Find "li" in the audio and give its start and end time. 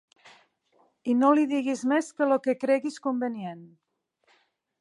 1.39-1.43